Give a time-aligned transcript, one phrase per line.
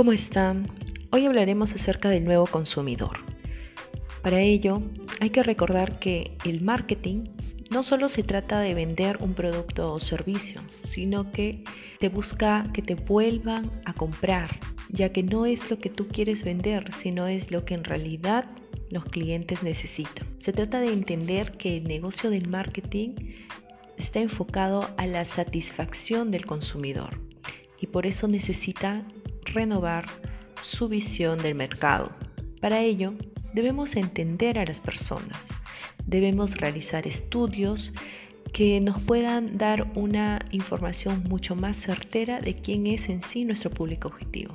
[0.00, 0.66] ¿Cómo están?
[1.10, 3.18] Hoy hablaremos acerca del nuevo consumidor.
[4.22, 4.80] Para ello,
[5.20, 7.24] hay que recordar que el marketing
[7.68, 11.64] no solo se trata de vender un producto o servicio, sino que
[11.98, 14.48] te busca que te vuelvan a comprar,
[14.88, 18.46] ya que no es lo que tú quieres vender, sino es lo que en realidad
[18.88, 20.26] los clientes necesitan.
[20.38, 23.34] Se trata de entender que el negocio del marketing
[23.98, 27.20] está enfocado a la satisfacción del consumidor
[27.78, 29.04] y por eso necesita
[29.52, 30.06] renovar
[30.62, 32.12] su visión del mercado.
[32.60, 33.14] Para ello,
[33.54, 35.48] debemos entender a las personas,
[36.06, 37.92] debemos realizar estudios
[38.52, 43.70] que nos puedan dar una información mucho más certera de quién es en sí nuestro
[43.70, 44.52] público objetivo.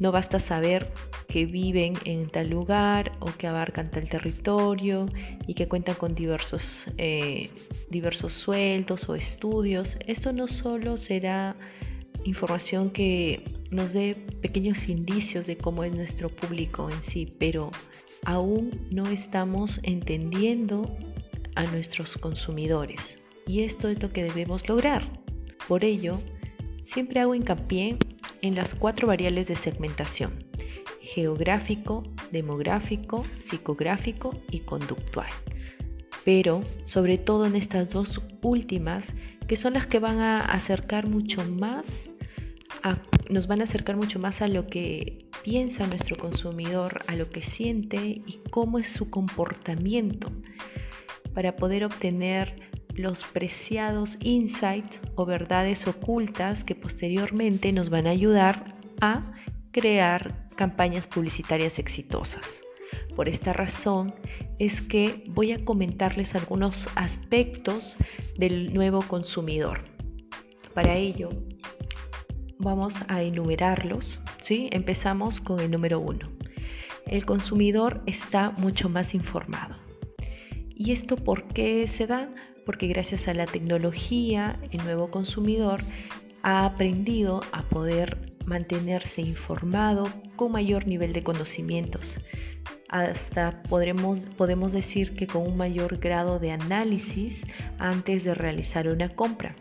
[0.00, 0.92] No basta saber
[1.28, 5.06] que viven en tal lugar o que abarcan tal territorio
[5.46, 7.50] y que cuentan con diversos, eh,
[7.90, 9.98] diversos sueldos o estudios.
[10.06, 11.54] Esto no solo será
[12.24, 17.70] información que nos dé pequeños indicios de cómo es nuestro público en sí, pero
[18.24, 20.96] aún no estamos entendiendo
[21.54, 23.18] a nuestros consumidores.
[23.46, 25.10] Y esto es lo que debemos lograr.
[25.66, 26.20] Por ello,
[26.84, 27.98] siempre hago hincapié
[28.42, 30.32] en las cuatro variables de segmentación.
[31.00, 35.30] Geográfico, demográfico, psicográfico y conductual.
[36.24, 39.14] Pero sobre todo en estas dos últimas,
[39.46, 42.10] que son las que van a acercar mucho más
[43.28, 47.42] nos van a acercar mucho más a lo que piensa nuestro consumidor, a lo que
[47.42, 50.30] siente y cómo es su comportamiento
[51.34, 52.56] para poder obtener
[52.94, 59.32] los preciados insights o verdades ocultas que posteriormente nos van a ayudar a
[59.70, 62.60] crear campañas publicitarias exitosas.
[63.14, 64.14] Por esta razón
[64.58, 67.96] es que voy a comentarles algunos aspectos
[68.36, 69.84] del nuevo consumidor.
[70.74, 71.30] Para ello,
[72.58, 74.20] vamos a enumerarlos.
[74.40, 74.68] ¿sí?
[74.72, 76.28] Empezamos con el número uno.
[77.06, 79.76] El consumidor está mucho más informado.
[80.74, 82.32] ¿Y esto por qué se da?
[82.64, 85.80] Porque gracias a la tecnología, el nuevo consumidor
[86.42, 92.20] ha aprendido a poder mantenerse informado con mayor nivel de conocimientos.
[92.88, 97.42] Hasta podremos, podemos decir que con un mayor grado de análisis
[97.78, 99.54] antes de realizar una compra.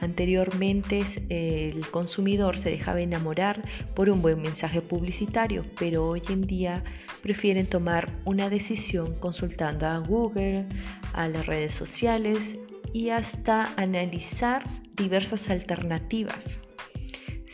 [0.00, 3.62] Anteriormente el consumidor se dejaba enamorar
[3.94, 6.84] por un buen mensaje publicitario, pero hoy en día
[7.22, 10.66] prefieren tomar una decisión consultando a Google,
[11.14, 12.58] a las redes sociales
[12.92, 14.62] y hasta analizar
[14.94, 16.60] diversas alternativas.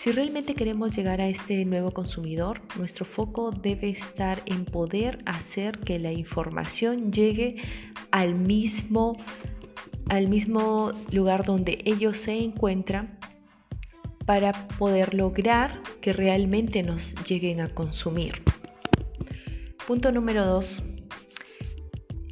[0.00, 5.78] Si realmente queremos llegar a este nuevo consumidor, nuestro foco debe estar en poder hacer
[5.80, 7.56] que la información llegue
[8.10, 9.18] al mismo
[10.08, 13.18] al mismo lugar donde ellos se encuentran
[14.24, 18.42] para poder lograr que realmente nos lleguen a consumir.
[19.86, 20.82] Punto número 2.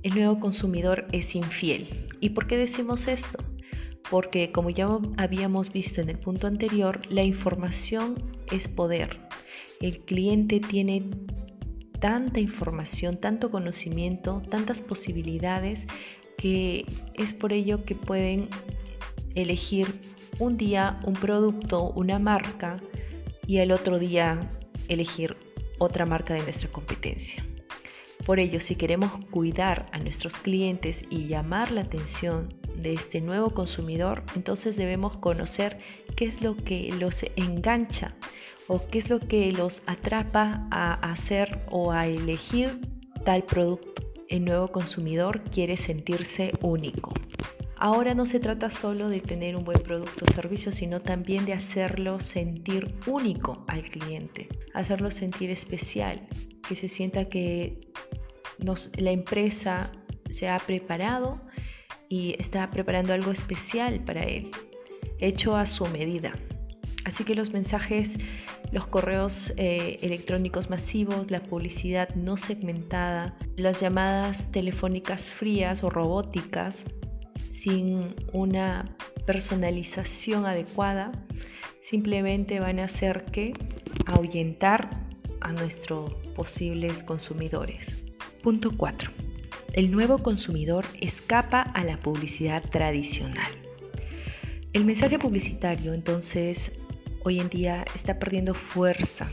[0.05, 2.09] El nuevo consumidor es infiel.
[2.19, 3.45] ¿Y por qué decimos esto?
[4.11, 8.15] Porque como ya habíamos visto en el punto anterior, la información
[8.51, 9.21] es poder.
[9.81, 11.11] El cliente tiene
[12.01, 15.87] tanta información, tanto conocimiento, tantas posibilidades
[16.37, 18.49] que es por ello que pueden
[19.35, 19.87] elegir
[20.39, 22.77] un día un producto, una marca
[23.47, 24.53] y el otro día
[24.89, 25.37] elegir
[25.79, 27.45] otra marca de nuestra competencia.
[28.25, 33.51] Por ello, si queremos cuidar a nuestros clientes y llamar la atención de este nuevo
[33.51, 35.79] consumidor, entonces debemos conocer
[36.17, 38.15] qué es lo que los engancha
[38.67, 42.81] o qué es lo que los atrapa a hacer o a elegir
[43.25, 47.13] tal producto el nuevo consumidor quiere sentirse único.
[47.77, 51.53] Ahora no se trata solo de tener un buen producto o servicio, sino también de
[51.53, 56.29] hacerlo sentir único al cliente, hacerlo sentir especial,
[56.69, 57.81] que se sienta que
[58.59, 59.93] la empresa
[60.29, 61.41] se ha preparado
[62.09, 64.51] y está preparando algo especial para él,
[65.19, 66.33] hecho a su medida.
[67.05, 68.19] Así que los mensajes,
[68.71, 76.85] los correos eh, electrónicos masivos, la publicidad no segmentada, las llamadas telefónicas frías o robóticas
[77.51, 78.85] sin una
[79.27, 81.13] personalización adecuada,
[81.83, 83.55] simplemente van a hacer que
[84.07, 84.91] ahuyentar
[85.41, 88.05] a nuestros posibles consumidores.
[88.43, 89.28] Punto 4.
[89.79, 93.47] El nuevo consumidor escapa a la publicidad tradicional.
[94.73, 96.73] El mensaje publicitario entonces
[97.23, 99.31] hoy en día está perdiendo fuerza.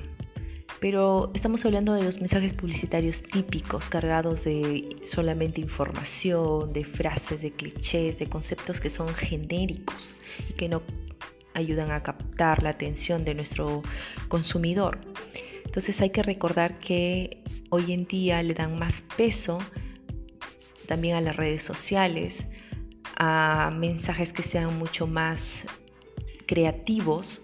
[0.80, 7.50] Pero estamos hablando de los mensajes publicitarios típicos, cargados de solamente información, de frases, de
[7.50, 10.14] clichés, de conceptos que son genéricos
[10.48, 10.84] y que no
[11.56, 13.82] ayudan a captar la atención de nuestro
[14.28, 15.00] consumidor.
[15.66, 19.58] Entonces hay que recordar que hoy en día le dan más peso
[20.86, 22.48] también a las redes sociales,
[23.18, 25.66] a mensajes que sean mucho más
[26.46, 27.42] creativos,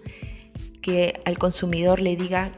[0.80, 2.52] que al consumidor le diga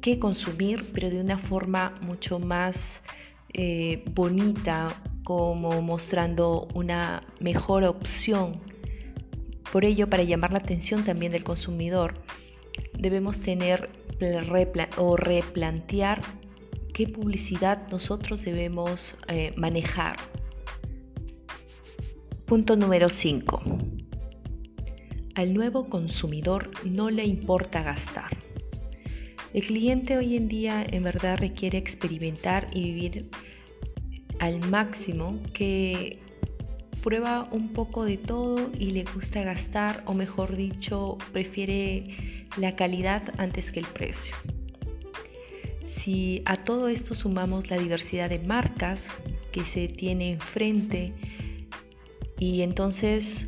[0.00, 3.02] qué consumir, pero de una forma mucho más
[3.52, 8.60] eh, bonita, como mostrando una mejor opción.
[9.72, 12.14] Por ello, para llamar la atención también del consumidor,
[12.96, 13.90] debemos tener
[14.96, 16.22] o replantear
[16.96, 20.16] qué publicidad nosotros debemos eh, manejar.
[22.46, 23.60] Punto número 5.
[25.34, 28.30] Al nuevo consumidor no le importa gastar.
[29.52, 33.28] El cliente hoy en día en verdad requiere experimentar y vivir
[34.38, 36.18] al máximo que
[37.02, 43.34] prueba un poco de todo y le gusta gastar o mejor dicho prefiere la calidad
[43.36, 44.34] antes que el precio.
[45.86, 49.08] Si a todo esto sumamos la diversidad de marcas
[49.52, 51.12] que se tiene enfrente
[52.38, 53.46] y entonces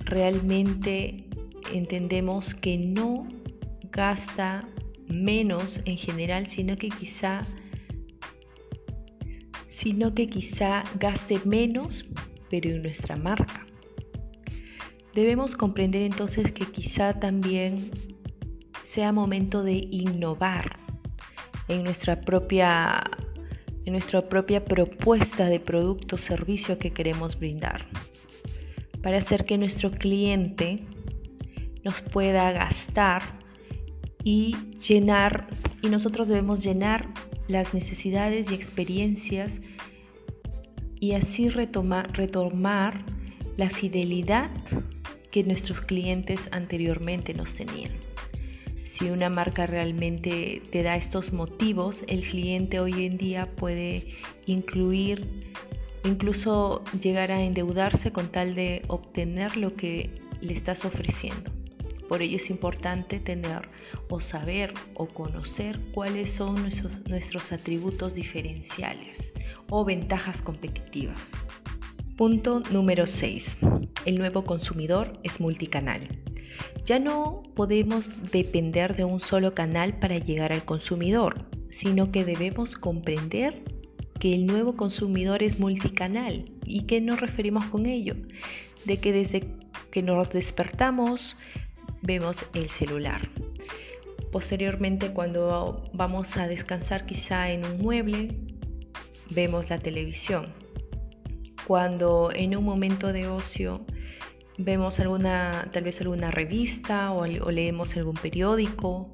[0.00, 1.24] realmente
[1.72, 3.28] entendemos que no
[3.92, 4.66] gasta
[5.08, 7.42] menos en general, sino que quizá
[9.68, 12.04] sino que quizá gaste menos,
[12.48, 13.66] pero en nuestra marca.
[15.14, 17.90] Debemos comprender entonces que quizá también
[18.84, 20.73] sea momento de innovar
[21.68, 23.04] en nuestra propia,
[23.84, 27.86] en nuestra propia propuesta de producto o servicio que queremos brindar,
[29.02, 30.84] para hacer que nuestro cliente
[31.84, 33.22] nos pueda gastar
[34.22, 34.56] y
[34.86, 35.48] llenar,
[35.82, 37.08] y nosotros debemos llenar
[37.46, 39.60] las necesidades y experiencias
[40.98, 43.04] y así retomar, retomar
[43.58, 44.50] la fidelidad
[45.30, 47.92] que nuestros clientes anteriormente nos tenían.
[48.96, 54.06] Si una marca realmente te da estos motivos, el cliente hoy en día puede
[54.46, 55.42] incluir,
[56.04, 60.10] incluso llegar a endeudarse con tal de obtener lo que
[60.40, 61.50] le estás ofreciendo.
[62.08, 63.68] Por ello es importante tener
[64.08, 66.62] o saber o conocer cuáles son
[67.08, 69.32] nuestros, atributos diferenciales
[69.70, 71.18] o ventajas competitivas.
[72.16, 73.58] Punto número 6.
[74.04, 76.06] El nuevo consumidor es multicanal.
[76.84, 82.76] Ya no podemos depender de un solo canal para llegar al consumidor, sino que debemos
[82.76, 83.62] comprender
[84.20, 86.44] que el nuevo consumidor es multicanal.
[86.64, 88.14] ¿Y qué nos referimos con ello?
[88.84, 89.44] De que desde
[89.90, 91.36] que nos despertamos
[92.02, 93.28] vemos el celular.
[94.30, 98.36] Posteriormente, cuando vamos a descansar quizá en un mueble,
[99.30, 100.52] vemos la televisión.
[101.66, 103.86] Cuando en un momento de ocio
[104.58, 109.10] vemos alguna, tal vez alguna revista o, leemos algún periódico,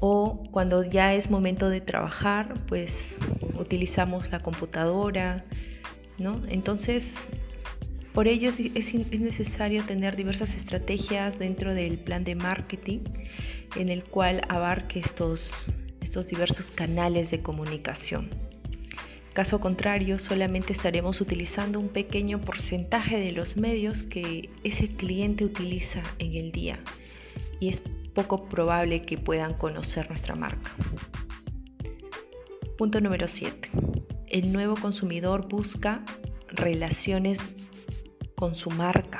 [0.00, 3.16] o cuando ya es momento de trabajar, pues
[3.58, 5.44] utilizamos la computadora,
[6.18, 6.40] ¿no?
[6.48, 7.30] Entonces
[8.12, 13.00] por ello es, necesario tener diversas estrategias dentro del plan de marketing
[13.74, 15.66] en el cual abarque estos,
[16.02, 18.28] estos diversos canales de comunicación.
[19.32, 26.02] Caso contrario, solamente estaremos utilizando un pequeño porcentaje de los medios que ese cliente utiliza
[26.18, 26.78] en el día
[27.58, 27.82] y es
[28.14, 30.72] poco probable que puedan conocer nuestra marca.
[32.76, 33.70] Punto número 7.
[34.28, 36.04] El nuevo consumidor busca
[36.48, 37.38] relaciones
[38.34, 39.11] con su marca.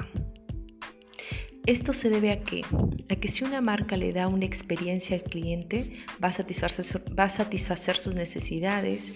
[1.66, 2.64] Esto se debe a que,
[3.08, 5.92] a que si una marca le da una experiencia al cliente,
[6.22, 9.12] va a, satisfacer, va a satisfacer sus necesidades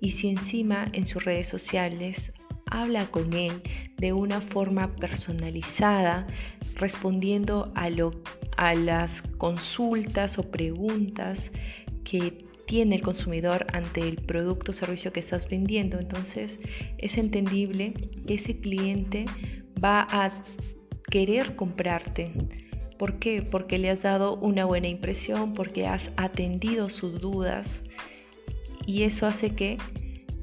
[0.00, 2.32] y si encima en sus redes sociales
[2.70, 3.62] habla con él
[3.96, 6.26] de una forma personalizada,
[6.74, 8.10] respondiendo a, lo,
[8.58, 11.50] a las consultas o preguntas
[12.04, 15.98] que tiene el consumidor ante el producto o servicio que estás vendiendo.
[15.98, 16.60] Entonces
[16.98, 17.94] es entendible
[18.26, 19.24] que ese cliente
[19.82, 20.30] va a
[21.10, 22.32] querer comprarte.
[22.98, 23.42] ¿Por qué?
[23.42, 27.82] Porque le has dado una buena impresión, porque has atendido sus dudas
[28.86, 29.76] y eso hace que,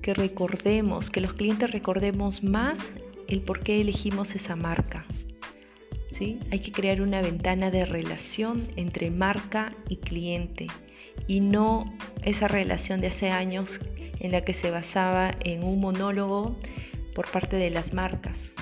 [0.02, 2.94] que recordemos, que los clientes recordemos más
[3.28, 5.06] el por qué elegimos esa marca.
[6.12, 6.40] ¿Sí?
[6.52, 10.68] Hay que crear una ventana de relación entre marca y cliente
[11.26, 11.86] y no
[12.24, 13.80] esa relación de hace años
[14.20, 16.56] en la que se basaba en un monólogo
[17.16, 18.54] por parte de las marcas,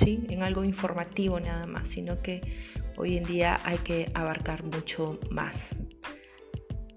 [0.00, 2.40] en algo informativo nada más, sino que
[2.96, 5.74] hoy en día hay que abarcar mucho más.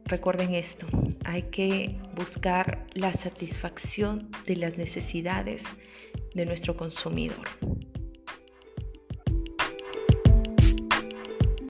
[0.06, 0.86] Recuerden esto,
[1.24, 5.64] hay que buscar la satisfacción de las necesidades
[6.36, 7.48] de nuestro consumidor.